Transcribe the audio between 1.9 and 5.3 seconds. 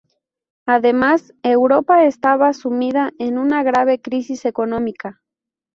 estaba sumida en una grave crisis económica.